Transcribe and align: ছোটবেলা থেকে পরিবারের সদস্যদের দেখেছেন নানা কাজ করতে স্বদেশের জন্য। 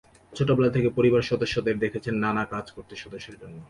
ছোটবেলা 0.33 0.69
থেকে 0.75 0.89
পরিবারের 0.97 1.29
সদস্যদের 1.31 1.75
দেখেছেন 1.79 2.15
নানা 2.25 2.43
কাজ 2.53 2.65
করতে 2.75 2.93
স্বদেশের 2.95 3.35
জন্য। 3.41 3.55